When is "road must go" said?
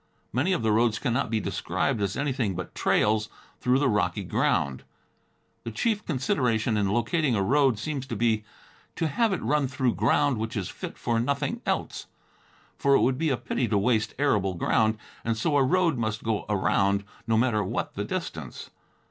15.63-16.45